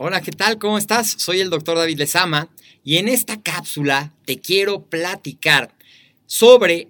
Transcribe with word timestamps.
Hola, 0.00 0.20
¿qué 0.20 0.30
tal? 0.30 0.58
¿Cómo 0.58 0.78
estás? 0.78 1.16
Soy 1.18 1.40
el 1.40 1.50
doctor 1.50 1.76
David 1.76 1.98
Lezama 1.98 2.48
y 2.84 2.98
en 2.98 3.08
esta 3.08 3.42
cápsula 3.42 4.14
te 4.26 4.38
quiero 4.38 4.82
platicar 4.82 5.74
sobre 6.24 6.86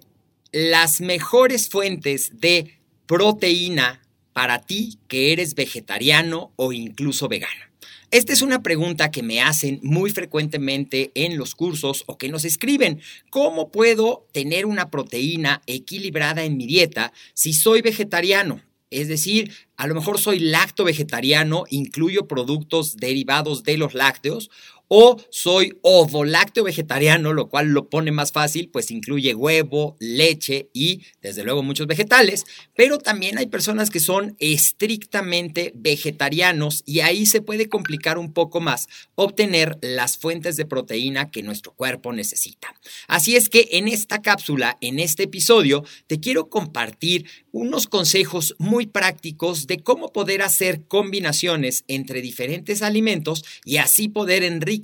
las 0.51 1.01
mejores 1.01 1.69
fuentes 1.69 2.39
de 2.39 2.77
proteína 3.07 4.03
para 4.31 4.61
ti 4.61 4.99
que 5.07 5.33
eres 5.33 5.55
vegetariano 5.55 6.53
o 6.55 6.71
incluso 6.71 7.27
vegano. 7.27 7.65
Esta 8.11 8.31
es 8.31 8.43
una 8.43 8.61
pregunta 8.61 9.09
que 9.09 9.23
me 9.23 9.41
hacen 9.41 9.79
muy 9.81 10.11
frecuentemente 10.11 11.09
en 11.15 11.35
los 11.35 11.55
cursos 11.55 12.03
o 12.05 12.19
que 12.19 12.29
nos 12.29 12.45
escriben. 12.45 13.01
¿Cómo 13.31 13.71
puedo 13.71 14.27
tener 14.33 14.67
una 14.67 14.91
proteína 14.91 15.63
equilibrada 15.65 16.43
en 16.43 16.57
mi 16.57 16.67
dieta 16.67 17.11
si 17.33 17.53
soy 17.53 17.81
vegetariano? 17.81 18.61
Es 18.89 19.07
decir, 19.07 19.53
a 19.77 19.87
lo 19.87 19.93
mejor 19.95 20.19
soy 20.19 20.39
lacto 20.39 20.83
vegetariano, 20.83 21.65
incluyo 21.69 22.27
productos 22.27 22.97
derivados 22.97 23.63
de 23.63 23.77
los 23.77 23.93
lácteos, 23.93 24.49
o 24.89 25.17
soy 25.29 25.77
ovolácteo 25.83 26.63
vegetariano, 26.65 27.31
lo 27.31 27.47
cual 27.47 27.67
lo 27.67 27.89
pone 27.89 28.11
más 28.11 28.31
fácil, 28.31 28.69
pues 28.69 28.91
incluye 28.91 29.35
huevo, 29.35 29.95
leche 29.99 30.69
y 30.73 31.03
desde 31.21 31.43
luego 31.43 31.63
muchos 31.63 31.87
vegetales, 31.87 32.45
pero 32.75 32.97
también 32.97 33.37
hay 33.37 33.45
personas 33.45 33.91
que 33.91 33.99
son 33.99 34.35
estrictamente 34.39 35.71
vegetarianos 35.75 36.83
y 36.85 37.01
ahí 37.01 37.27
se 37.27 37.41
puede 37.41 37.69
complicar 37.69 38.17
un 38.17 38.33
poco 38.33 38.59
más 38.59 38.87
obtener 39.15 39.77
las 39.81 40.17
fuentes 40.17 40.57
de 40.57 40.65
proteína 40.65 41.29
que 41.29 41.43
nuestro 41.43 41.73
cuerpo 41.73 42.11
necesita. 42.11 42.73
Así 43.07 43.35
es 43.35 43.47
que 43.47 43.69
en 43.73 43.87
esta 43.87 44.21
cápsula, 44.21 44.77
en 44.81 44.99
este 44.99 45.23
episodio, 45.23 45.85
te 46.07 46.19
quiero 46.19 46.49
compartir 46.49 47.27
unos 47.51 47.85
consejos 47.85 48.55
muy 48.57 48.87
prácticos 48.87 49.67
de 49.67 49.77
cómo 49.77 50.11
poder 50.11 50.41
hacer 50.41 50.87
combinaciones 50.87 51.83
entre 51.87 52.21
diferentes 52.21 52.81
alimentos 52.81 53.45
y 53.65 53.77
así 53.77 54.07
poder 54.07 54.43
enriquecer 54.43 54.78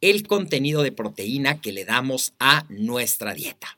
el 0.00 0.26
contenido 0.26 0.82
de 0.82 0.92
proteína 0.92 1.60
que 1.60 1.72
le 1.72 1.84
damos 1.84 2.32
a 2.38 2.64
nuestra 2.68 3.34
dieta. 3.34 3.76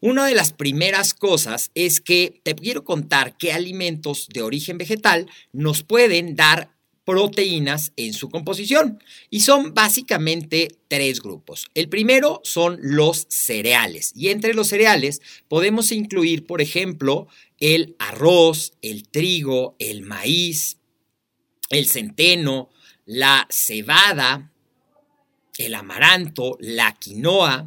Una 0.00 0.26
de 0.26 0.34
las 0.34 0.52
primeras 0.52 1.12
cosas 1.12 1.70
es 1.74 2.00
que 2.00 2.40
te 2.44 2.54
quiero 2.54 2.84
contar 2.84 3.36
qué 3.36 3.52
alimentos 3.52 4.28
de 4.32 4.42
origen 4.42 4.78
vegetal 4.78 5.28
nos 5.52 5.82
pueden 5.82 6.36
dar 6.36 6.70
proteínas 7.08 7.92
en 7.96 8.12
su 8.12 8.28
composición. 8.28 9.02
Y 9.30 9.40
son 9.40 9.72
básicamente 9.72 10.68
tres 10.88 11.20
grupos. 11.22 11.66
El 11.74 11.88
primero 11.88 12.42
son 12.44 12.78
los 12.82 13.26
cereales. 13.30 14.12
Y 14.14 14.28
entre 14.28 14.52
los 14.52 14.68
cereales 14.68 15.22
podemos 15.48 15.90
incluir, 15.90 16.46
por 16.46 16.60
ejemplo, 16.60 17.26
el 17.58 17.96
arroz, 17.98 18.74
el 18.82 19.08
trigo, 19.08 19.74
el 19.78 20.02
maíz, 20.02 20.76
el 21.70 21.86
centeno, 21.86 22.68
la 23.06 23.46
cebada, 23.50 24.52
el 25.58 25.74
amaranto, 25.74 26.56
la 26.60 26.94
quinoa, 26.94 27.66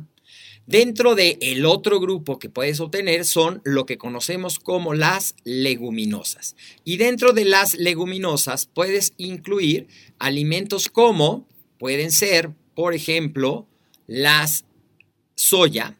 Dentro 0.72 1.16
del 1.16 1.38
el 1.41 1.66
otro 1.66 2.00
grupo 2.00 2.40
que 2.40 2.47
puedes 2.50 2.79
obtener 2.79 3.25
son 3.25 3.62
lo 3.66 3.85
que 3.85 3.97
conocemos 3.97 4.57
como 4.57 4.94
las 4.94 5.35
leguminosas. 5.44 6.56
Y 6.85 6.96
dentro 6.96 7.34
de 7.34 7.44
las 7.44 7.74
leguminosas 7.74 8.68
puedes 8.68 9.13
incluir 9.18 9.88
alimentos 10.18 10.88
como 10.88 11.46
pueden 11.78 12.12
ser, 12.12 12.51
por 12.74 12.94
ejemplo, 12.94 13.68
las 14.07 14.63
soya, 15.35 15.97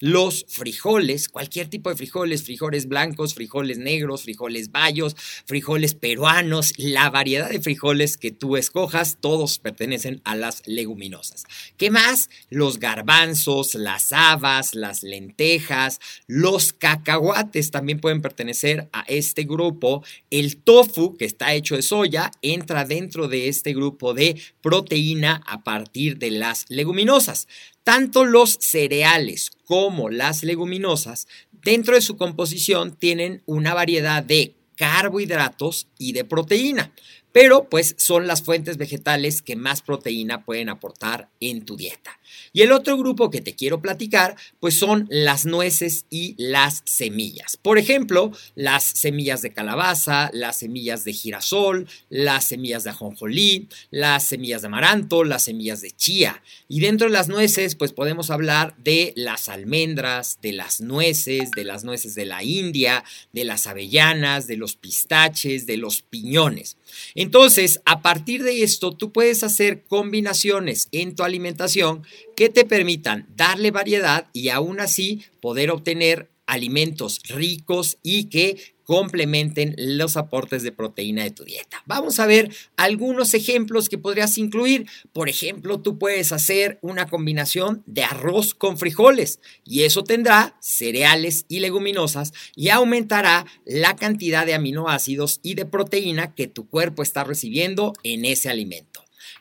los 0.00 0.46
frijoles, 0.48 1.28
cualquier 1.28 1.68
tipo 1.68 1.90
de 1.90 1.96
frijoles, 1.96 2.42
frijoles 2.42 2.88
blancos, 2.88 3.34
frijoles 3.34 3.78
negros, 3.78 4.22
frijoles 4.22 4.72
bayos, 4.72 5.14
frijoles 5.46 5.94
peruanos, 5.94 6.72
la 6.78 7.10
variedad 7.10 7.50
de 7.50 7.60
frijoles 7.60 8.16
que 8.16 8.30
tú 8.30 8.56
escojas, 8.56 9.18
todos 9.20 9.58
pertenecen 9.58 10.22
a 10.24 10.34
las 10.34 10.66
leguminosas. 10.66 11.44
¿Qué 11.76 11.90
más? 11.90 12.30
Los 12.48 12.78
garbanzos, 12.78 13.74
las 13.74 14.12
habas, 14.12 14.74
las 14.74 15.02
lentejas, 15.02 16.00
los 16.26 16.72
cacahuates 16.72 17.70
también 17.70 18.00
pueden 18.00 18.22
pertenecer 18.22 18.88
a 18.92 19.02
este 19.02 19.44
grupo. 19.44 20.02
El 20.30 20.56
tofu, 20.56 21.16
que 21.16 21.26
está 21.26 21.54
hecho 21.54 21.76
de 21.76 21.82
soya, 21.82 22.30
entra 22.42 22.84
dentro 22.84 23.28
de 23.28 23.48
este 23.48 23.74
grupo 23.74 24.14
de 24.14 24.40
proteína 24.62 25.42
a 25.46 25.62
partir 25.62 26.18
de 26.18 26.30
las 26.30 26.64
leguminosas. 26.68 27.46
Tanto 27.84 28.24
los 28.24 28.58
cereales 28.60 29.50
como 29.64 30.10
las 30.10 30.42
leguminosas, 30.42 31.26
dentro 31.52 31.94
de 31.94 32.00
su 32.00 32.16
composición 32.16 32.96
tienen 32.96 33.42
una 33.46 33.74
variedad 33.74 34.22
de 34.22 34.54
carbohidratos 34.76 35.88
y 35.98 36.12
de 36.12 36.24
proteína 36.24 36.92
pero 37.32 37.68
pues 37.68 37.94
son 37.98 38.26
las 38.26 38.42
fuentes 38.42 38.76
vegetales 38.76 39.42
que 39.42 39.56
más 39.56 39.82
proteína 39.82 40.44
pueden 40.44 40.68
aportar 40.68 41.28
en 41.40 41.64
tu 41.64 41.76
dieta. 41.76 42.18
Y 42.52 42.62
el 42.62 42.72
otro 42.72 42.96
grupo 42.96 43.30
que 43.30 43.40
te 43.40 43.54
quiero 43.54 43.80
platicar, 43.80 44.36
pues 44.58 44.78
son 44.78 45.06
las 45.10 45.46
nueces 45.46 46.06
y 46.10 46.34
las 46.38 46.82
semillas. 46.84 47.56
Por 47.56 47.78
ejemplo, 47.78 48.32
las 48.54 48.84
semillas 48.84 49.42
de 49.42 49.52
calabaza, 49.52 50.30
las 50.32 50.58
semillas 50.58 51.04
de 51.04 51.12
girasol, 51.12 51.88
las 52.08 52.44
semillas 52.44 52.84
de 52.84 52.90
ajonjolí, 52.90 53.68
las 53.90 54.24
semillas 54.24 54.62
de 54.62 54.68
amaranto, 54.68 55.24
las 55.24 55.44
semillas 55.44 55.80
de 55.80 55.90
chía. 55.90 56.42
Y 56.68 56.80
dentro 56.80 57.06
de 57.06 57.12
las 57.12 57.28
nueces, 57.28 57.74
pues 57.74 57.92
podemos 57.92 58.30
hablar 58.30 58.74
de 58.78 59.12
las 59.16 59.48
almendras, 59.48 60.38
de 60.42 60.52
las 60.52 60.80
nueces, 60.80 61.50
de 61.52 61.64
las 61.64 61.84
nueces 61.84 62.14
de 62.14 62.26
la 62.26 62.42
India, 62.42 63.04
de 63.32 63.44
las 63.44 63.66
avellanas, 63.66 64.46
de 64.46 64.56
los 64.56 64.76
pistaches, 64.76 65.66
de 65.66 65.76
los 65.76 66.02
piñones. 66.02 66.76
Entonces, 67.14 67.80
a 67.84 68.02
partir 68.02 68.42
de 68.42 68.62
esto, 68.62 68.92
tú 68.92 69.12
puedes 69.12 69.42
hacer 69.42 69.84
combinaciones 69.84 70.88
en 70.92 71.14
tu 71.14 71.22
alimentación 71.22 72.02
que 72.36 72.48
te 72.48 72.64
permitan 72.64 73.26
darle 73.36 73.70
variedad 73.70 74.28
y 74.32 74.48
aún 74.48 74.80
así 74.80 75.24
poder 75.40 75.70
obtener 75.70 76.28
alimentos 76.50 77.20
ricos 77.28 77.98
y 78.02 78.24
que 78.24 78.74
complementen 78.90 79.76
los 79.78 80.16
aportes 80.16 80.64
de 80.64 80.72
proteína 80.72 81.22
de 81.22 81.30
tu 81.30 81.44
dieta. 81.44 81.80
Vamos 81.86 82.18
a 82.18 82.26
ver 82.26 82.50
algunos 82.76 83.34
ejemplos 83.34 83.88
que 83.88 83.98
podrías 83.98 84.36
incluir. 84.36 84.88
Por 85.12 85.28
ejemplo, 85.28 85.80
tú 85.80 85.96
puedes 85.96 86.32
hacer 86.32 86.80
una 86.82 87.06
combinación 87.06 87.84
de 87.86 88.02
arroz 88.02 88.52
con 88.52 88.78
frijoles 88.78 89.38
y 89.64 89.82
eso 89.82 90.02
tendrá 90.02 90.56
cereales 90.60 91.44
y 91.46 91.60
leguminosas 91.60 92.32
y 92.56 92.70
aumentará 92.70 93.46
la 93.64 93.94
cantidad 93.94 94.44
de 94.44 94.54
aminoácidos 94.54 95.38
y 95.44 95.54
de 95.54 95.66
proteína 95.66 96.34
que 96.34 96.48
tu 96.48 96.68
cuerpo 96.68 97.04
está 97.04 97.22
recibiendo 97.22 97.92
en 98.02 98.24
ese 98.24 98.50
alimento. 98.50 98.89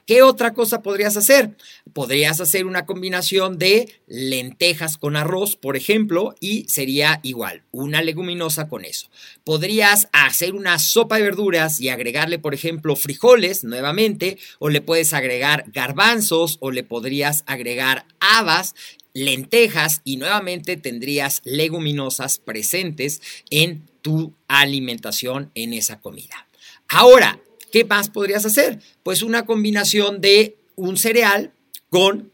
¿Qué 0.10 0.24
otra 0.24 0.56
cosa 0.56 0.82
podrías 0.82 1.18
hacer? 1.18 1.52
Podrías 1.94 2.42
hacer 2.42 2.66
una 2.66 2.88
combinación 2.88 3.60
de 3.60 3.94
lentejas 4.08 4.98
con 4.98 5.16
arroz, 5.16 5.56
por 5.56 5.78
ejemplo, 5.78 6.34
y 6.40 6.64
sería 6.68 7.20
igual, 7.22 7.62
una 7.70 8.02
leguminosa 8.02 8.68
con 8.68 8.86
eso. 8.86 9.08
Podrías 9.44 10.10
hacer 10.12 10.56
una 10.56 10.80
sopa 10.80 11.18
de 11.18 11.22
verduras 11.22 11.80
y 11.80 11.90
agregarle, 11.90 12.40
por 12.40 12.56
ejemplo, 12.56 12.96
frijoles 12.96 13.64
nuevamente, 13.64 14.40
o 14.58 14.70
le 14.70 14.82
puedes 14.82 15.14
agregar 15.14 15.66
garbanzos, 15.68 16.58
o 16.60 16.72
le 16.72 16.84
podrías 16.84 17.44
agregar 17.46 18.08
habas 18.20 18.74
lentejas 19.14 20.02
y 20.06 20.18
nuevamente 20.18 20.76
tendrías 20.76 21.44
leguminosas 21.44 22.40
presentes 22.40 23.22
en 23.52 23.86
tu 24.02 24.34
alimentación 24.48 25.52
en 25.54 25.74
esa 25.74 26.00
comida. 26.02 26.48
Ahora, 26.88 27.40
¿Qué 27.72 27.86
más 27.86 28.10
podrías 28.10 28.46
hacer? 28.46 28.80
Pues 29.04 29.22
una 29.22 29.46
combinación 29.46 30.22
de 30.22 30.58
un 30.76 30.98
cereal 30.98 31.54
con 31.90 32.32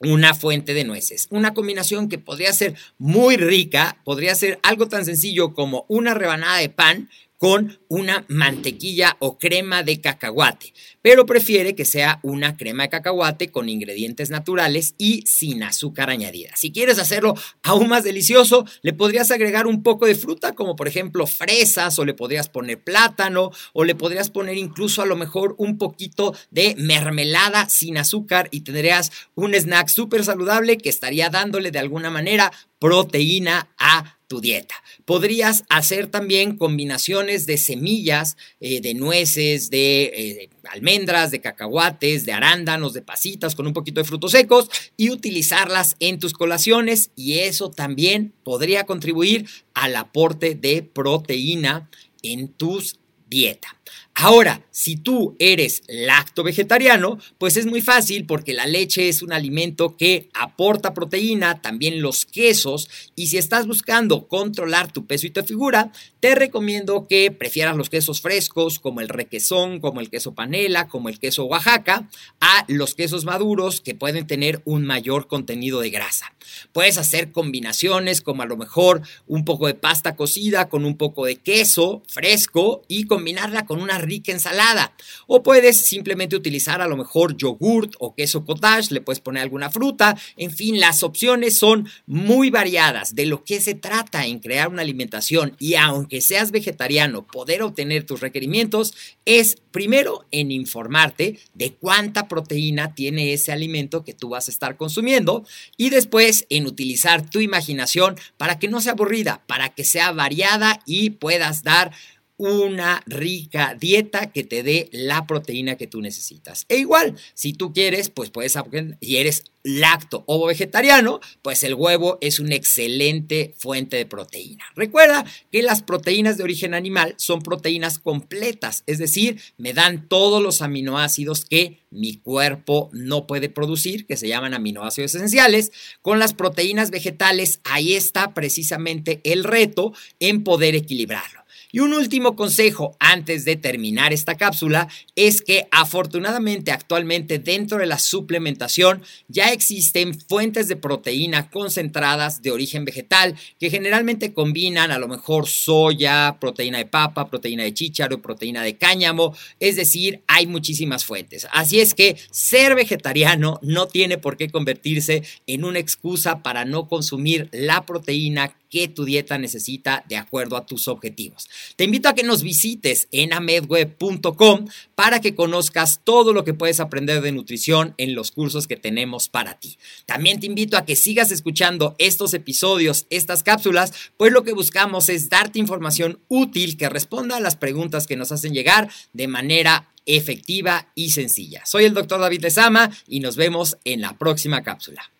una 0.00 0.34
fuente 0.34 0.72
de 0.74 0.84
nueces. 0.84 1.26
Una 1.30 1.52
combinación 1.52 2.08
que 2.08 2.18
podría 2.18 2.52
ser 2.52 2.74
muy 2.98 3.36
rica, 3.36 3.98
podría 4.04 4.34
ser 4.34 4.58
algo 4.62 4.88
tan 4.88 5.04
sencillo 5.04 5.52
como 5.52 5.84
una 5.88 6.14
rebanada 6.14 6.58
de 6.58 6.70
pan 6.70 7.10
con 7.40 7.80
una 7.88 8.26
mantequilla 8.28 9.16
o 9.18 9.38
crema 9.38 9.82
de 9.82 9.98
cacahuate, 9.98 10.74
pero 11.00 11.24
prefiere 11.24 11.74
que 11.74 11.86
sea 11.86 12.20
una 12.22 12.58
crema 12.58 12.82
de 12.82 12.90
cacahuate 12.90 13.50
con 13.50 13.70
ingredientes 13.70 14.28
naturales 14.28 14.94
y 14.98 15.22
sin 15.22 15.62
azúcar 15.62 16.10
añadida. 16.10 16.50
Si 16.54 16.70
quieres 16.70 16.98
hacerlo 16.98 17.32
aún 17.62 17.88
más 17.88 18.04
delicioso, 18.04 18.66
le 18.82 18.92
podrías 18.92 19.30
agregar 19.30 19.66
un 19.66 19.82
poco 19.82 20.04
de 20.04 20.16
fruta, 20.16 20.52
como 20.52 20.76
por 20.76 20.86
ejemplo 20.86 21.26
fresas, 21.26 21.98
o 21.98 22.04
le 22.04 22.12
podrías 22.12 22.50
poner 22.50 22.84
plátano, 22.84 23.52
o 23.72 23.84
le 23.84 23.94
podrías 23.94 24.28
poner 24.28 24.58
incluso 24.58 25.00
a 25.00 25.06
lo 25.06 25.16
mejor 25.16 25.54
un 25.56 25.78
poquito 25.78 26.34
de 26.50 26.74
mermelada 26.76 27.70
sin 27.70 27.96
azúcar 27.96 28.48
y 28.50 28.60
tendrías 28.60 29.12
un 29.34 29.54
snack 29.54 29.88
súper 29.88 30.24
saludable 30.24 30.76
que 30.76 30.90
estaría 30.90 31.30
dándole 31.30 31.70
de 31.70 31.78
alguna 31.78 32.10
manera 32.10 32.52
proteína 32.78 33.70
a 33.78 34.19
tu 34.30 34.40
dieta. 34.40 34.76
Podrías 35.06 35.64
hacer 35.68 36.06
también 36.06 36.56
combinaciones 36.56 37.46
de 37.46 37.58
semillas, 37.58 38.36
eh, 38.60 38.80
de 38.80 38.94
nueces, 38.94 39.70
de 39.70 40.04
eh, 40.04 40.50
almendras, 40.70 41.32
de 41.32 41.40
cacahuates, 41.40 42.26
de 42.26 42.32
arándanos, 42.32 42.92
de 42.92 43.02
pasitas 43.02 43.56
con 43.56 43.66
un 43.66 43.72
poquito 43.72 44.00
de 44.00 44.06
frutos 44.06 44.30
secos 44.30 44.70
y 44.96 45.10
utilizarlas 45.10 45.96
en 45.98 46.20
tus 46.20 46.32
colaciones 46.32 47.10
y 47.16 47.40
eso 47.40 47.72
también 47.72 48.32
podría 48.44 48.86
contribuir 48.86 49.48
al 49.74 49.96
aporte 49.96 50.54
de 50.54 50.84
proteína 50.84 51.90
en 52.22 52.46
tus 52.46 53.00
dieta. 53.28 53.76
Ahora, 54.22 54.60
si 54.70 54.96
tú 54.96 55.34
eres 55.38 55.82
lacto 55.88 56.42
vegetariano, 56.42 57.18
pues 57.38 57.56
es 57.56 57.64
muy 57.64 57.80
fácil 57.80 58.26
porque 58.26 58.52
la 58.52 58.66
leche 58.66 59.08
es 59.08 59.22
un 59.22 59.32
alimento 59.32 59.96
que 59.96 60.28
aporta 60.34 60.92
proteína, 60.92 61.62
también 61.62 62.02
los 62.02 62.26
quesos, 62.26 62.90
y 63.16 63.28
si 63.28 63.38
estás 63.38 63.66
buscando 63.66 64.28
controlar 64.28 64.92
tu 64.92 65.06
peso 65.06 65.26
y 65.26 65.30
tu 65.30 65.42
figura, 65.42 65.90
te 66.20 66.34
recomiendo 66.34 67.06
que 67.08 67.30
prefieras 67.30 67.78
los 67.78 67.88
quesos 67.88 68.20
frescos 68.20 68.78
como 68.78 69.00
el 69.00 69.08
requesón, 69.08 69.80
como 69.80 70.00
el 70.00 70.10
queso 70.10 70.34
panela, 70.34 70.86
como 70.86 71.08
el 71.08 71.18
queso 71.18 71.46
Oaxaca, 71.46 72.06
a 72.42 72.66
los 72.68 72.94
quesos 72.94 73.24
maduros 73.24 73.80
que 73.80 73.94
pueden 73.94 74.26
tener 74.26 74.60
un 74.66 74.84
mayor 74.84 75.28
contenido 75.28 75.80
de 75.80 75.88
grasa. 75.88 76.34
Puedes 76.72 76.98
hacer 76.98 77.32
combinaciones 77.32 78.20
como 78.20 78.42
a 78.42 78.46
lo 78.46 78.58
mejor 78.58 79.00
un 79.26 79.46
poco 79.46 79.66
de 79.66 79.74
pasta 79.74 80.14
cocida 80.14 80.68
con 80.68 80.84
un 80.84 80.98
poco 80.98 81.24
de 81.24 81.36
queso 81.36 82.02
fresco 82.06 82.82
y 82.86 83.04
combinarla 83.04 83.64
con 83.64 83.80
una 83.80 83.98
rica 84.10 84.32
ensalada. 84.32 84.92
O 85.26 85.42
puedes 85.42 85.86
simplemente 85.86 86.36
utilizar 86.36 86.80
a 86.80 86.88
lo 86.88 86.96
mejor 86.96 87.36
yogurt 87.36 87.94
o 87.98 88.14
queso 88.14 88.44
cottage, 88.44 88.92
le 88.92 89.00
puedes 89.00 89.20
poner 89.20 89.42
alguna 89.42 89.70
fruta. 89.70 90.16
En 90.36 90.50
fin, 90.50 90.80
las 90.80 91.02
opciones 91.02 91.58
son 91.58 91.88
muy 92.06 92.50
variadas. 92.50 93.14
De 93.14 93.26
lo 93.26 93.44
que 93.44 93.60
se 93.60 93.74
trata 93.74 94.26
en 94.26 94.40
crear 94.40 94.68
una 94.68 94.82
alimentación 94.82 95.56
y 95.58 95.74
aunque 95.76 96.20
seas 96.20 96.50
vegetariano, 96.50 97.26
poder 97.26 97.62
obtener 97.62 98.04
tus 98.04 98.20
requerimientos 98.20 98.94
es 99.24 99.56
primero 99.70 100.26
en 100.30 100.50
informarte 100.50 101.38
de 101.54 101.74
cuánta 101.74 102.26
proteína 102.28 102.94
tiene 102.94 103.32
ese 103.32 103.52
alimento 103.52 104.04
que 104.04 104.14
tú 104.14 104.30
vas 104.30 104.48
a 104.48 104.50
estar 104.50 104.76
consumiendo 104.76 105.44
y 105.76 105.90
después 105.90 106.46
en 106.50 106.66
utilizar 106.66 107.28
tu 107.28 107.40
imaginación 107.40 108.16
para 108.36 108.58
que 108.58 108.68
no 108.68 108.80
sea 108.80 108.92
aburrida, 108.92 109.42
para 109.46 109.68
que 109.70 109.84
sea 109.84 110.12
variada 110.12 110.82
y 110.86 111.10
puedas 111.10 111.62
dar 111.62 111.92
una 112.40 113.02
rica 113.04 113.76
dieta 113.78 114.32
que 114.32 114.44
te 114.44 114.62
dé 114.62 114.88
la 114.92 115.26
proteína 115.26 115.76
que 115.76 115.86
tú 115.86 116.00
necesitas. 116.00 116.64
E 116.70 116.78
igual, 116.78 117.14
si 117.34 117.52
tú 117.52 117.74
quieres, 117.74 118.08
pues 118.08 118.30
puedes, 118.30 118.56
y 118.98 119.16
eres 119.16 119.44
lacto 119.62 120.24
o 120.26 120.46
vegetariano, 120.46 121.20
pues 121.42 121.62
el 121.64 121.74
huevo 121.74 122.16
es 122.22 122.40
una 122.40 122.54
excelente 122.54 123.52
fuente 123.58 123.98
de 123.98 124.06
proteína. 124.06 124.64
Recuerda 124.74 125.26
que 125.52 125.62
las 125.62 125.82
proteínas 125.82 126.38
de 126.38 126.44
origen 126.44 126.72
animal 126.72 127.12
son 127.18 127.42
proteínas 127.42 127.98
completas, 127.98 128.84
es 128.86 128.96
decir, 128.96 129.38
me 129.58 129.74
dan 129.74 130.08
todos 130.08 130.42
los 130.42 130.62
aminoácidos 130.62 131.44
que 131.44 131.80
mi 131.90 132.16
cuerpo 132.16 132.88
no 132.94 133.26
puede 133.26 133.50
producir, 133.50 134.06
que 134.06 134.16
se 134.16 134.28
llaman 134.28 134.54
aminoácidos 134.54 135.14
esenciales. 135.14 135.72
Con 136.00 136.18
las 136.18 136.32
proteínas 136.32 136.90
vegetales, 136.90 137.60
ahí 137.64 137.92
está 137.92 138.32
precisamente 138.32 139.20
el 139.24 139.44
reto 139.44 139.92
en 140.20 140.42
poder 140.42 140.74
equilibrarlo. 140.74 141.40
Y 141.72 141.80
un 141.80 141.92
último 141.92 142.36
consejo 142.36 142.96
antes 142.98 143.44
de 143.44 143.56
terminar 143.56 144.12
esta 144.12 144.36
cápsula 144.36 144.88
es 145.14 145.42
que 145.42 145.66
afortunadamente 145.70 146.70
actualmente 146.70 147.38
dentro 147.38 147.78
de 147.78 147.86
la 147.86 147.98
suplementación 147.98 149.02
ya 149.28 149.52
existen 149.52 150.18
fuentes 150.18 150.68
de 150.68 150.76
proteína 150.76 151.50
concentradas 151.50 152.42
de 152.42 152.50
origen 152.50 152.84
vegetal 152.84 153.36
que 153.58 153.70
generalmente 153.70 154.32
combinan 154.32 154.90
a 154.90 154.98
lo 154.98 155.08
mejor 155.08 155.46
soya, 155.46 156.38
proteína 156.40 156.78
de 156.78 156.86
papa, 156.86 157.28
proteína 157.28 157.64
de 157.64 157.74
chícharo, 157.74 158.20
proteína 158.22 158.62
de 158.62 158.76
cáñamo, 158.76 159.36
es 159.60 159.76
decir, 159.76 160.22
hay 160.26 160.46
muchísimas 160.46 161.04
fuentes. 161.04 161.46
Así 161.52 161.80
es 161.80 161.94
que 161.94 162.16
ser 162.30 162.74
vegetariano 162.74 163.58
no 163.62 163.86
tiene 163.86 164.18
por 164.18 164.36
qué 164.36 164.48
convertirse 164.48 165.22
en 165.46 165.64
una 165.64 165.78
excusa 165.78 166.42
para 166.42 166.64
no 166.64 166.88
consumir 166.88 167.48
la 167.52 167.86
proteína 167.86 168.54
que 168.70 168.88
tu 168.88 169.04
dieta 169.04 169.36
necesita 169.36 170.04
de 170.08 170.16
acuerdo 170.16 170.56
a 170.56 170.64
tus 170.64 170.88
objetivos. 170.88 171.50
Te 171.76 171.84
invito 171.84 172.08
a 172.08 172.14
que 172.14 172.22
nos 172.22 172.42
visites 172.42 173.08
en 173.10 173.32
amedweb.com 173.32 174.66
para 174.94 175.20
que 175.20 175.34
conozcas 175.34 176.00
todo 176.04 176.32
lo 176.32 176.44
que 176.44 176.54
puedes 176.54 176.80
aprender 176.80 177.20
de 177.20 177.32
nutrición 177.32 177.94
en 177.98 178.14
los 178.14 178.30
cursos 178.30 178.66
que 178.66 178.76
tenemos 178.76 179.28
para 179.28 179.58
ti. 179.58 179.76
También 180.06 180.40
te 180.40 180.46
invito 180.46 180.76
a 180.76 180.84
que 180.84 180.96
sigas 180.96 181.32
escuchando 181.32 181.96
estos 181.98 182.32
episodios, 182.32 183.06
estas 183.10 183.42
cápsulas, 183.42 183.92
pues 184.16 184.32
lo 184.32 184.44
que 184.44 184.52
buscamos 184.52 185.08
es 185.08 185.28
darte 185.28 185.58
información 185.58 186.20
útil 186.28 186.76
que 186.76 186.88
responda 186.88 187.36
a 187.36 187.40
las 187.40 187.56
preguntas 187.56 188.06
que 188.06 188.16
nos 188.16 188.32
hacen 188.32 188.54
llegar 188.54 188.88
de 189.12 189.28
manera 189.28 189.88
efectiva 190.06 190.88
y 190.94 191.10
sencilla. 191.10 191.64
Soy 191.66 191.84
el 191.84 191.94
doctor 191.94 192.20
David 192.20 192.42
Lezama 192.42 192.90
y 193.06 193.20
nos 193.20 193.36
vemos 193.36 193.76
en 193.84 194.00
la 194.00 194.16
próxima 194.16 194.62
cápsula. 194.62 195.10